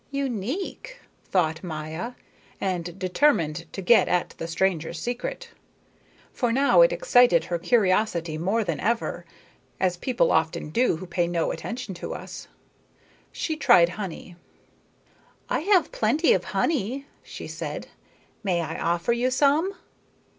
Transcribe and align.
"Unique," 0.09 0.99
thought 1.25 1.63
Maya, 1.63 2.13
and 2.59 2.97
determined 2.97 3.71
to 3.71 3.83
get 3.83 4.07
at 4.07 4.29
the 4.39 4.47
stranger's 4.47 4.97
secret. 4.99 5.49
For 6.33 6.51
now 6.51 6.81
it 6.81 6.91
excited 6.91 7.43
her 7.43 7.59
curiosity 7.59 8.35
more 8.35 8.63
than 8.63 8.79
ever, 8.79 9.25
as 9.79 9.97
people 9.97 10.31
often 10.31 10.71
do 10.71 10.95
who 10.97 11.05
pay 11.05 11.27
no 11.27 11.51
attention 11.51 11.93
to 12.01 12.15
us. 12.15 12.47
She 13.31 13.55
tried 13.55 13.89
honey. 13.89 14.35
"I 15.49 15.59
have 15.59 15.91
plenty 15.91 16.33
of 16.33 16.45
honey," 16.45 17.05
she 17.21 17.47
said. 17.47 17.85
"May 18.43 18.61
I 18.61 18.79
offer 18.79 19.13
you 19.13 19.29
some?" 19.29 19.71